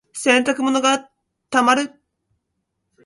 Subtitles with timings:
[0.13, 1.11] 洗濯物が
[1.51, 2.01] 溜まる。